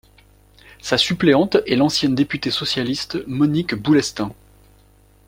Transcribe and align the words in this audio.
Sa 0.81 0.97
suppléante 0.97 1.57
est 1.67 1.75
l'ancienne 1.75 2.15
députée 2.15 2.49
socialiste 2.49 3.23
Monique 3.27 3.75
Boulestin. 3.75 4.31